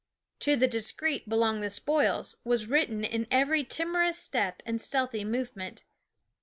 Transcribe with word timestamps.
"To 0.47 0.55
the 0.55 0.67
discreet 0.67 1.29
belong 1.29 1.61
the 1.61 1.69
spoils" 1.69 2.37
was 2.43 2.65
written 2.65 3.03
in 3.03 3.27
every 3.29 3.63
timorous 3.63 4.17
step 4.17 4.63
and 4.65 4.81
stealthy 4.81 5.23
movement. 5.23 5.83